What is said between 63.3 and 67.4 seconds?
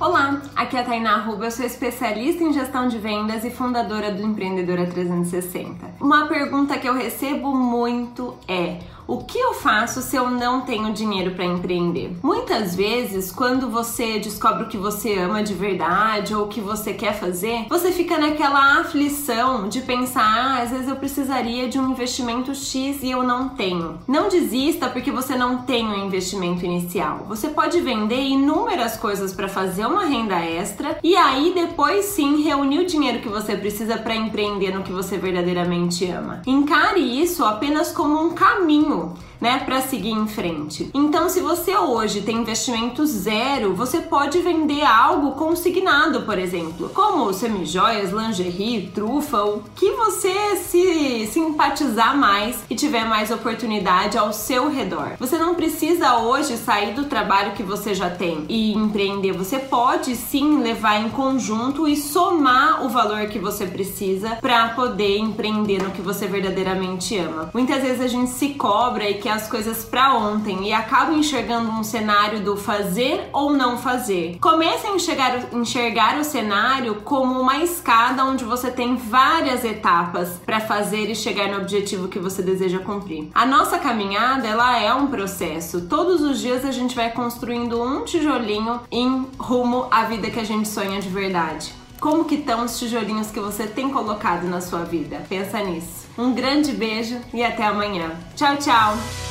você precisa para poder empreender no que você verdadeiramente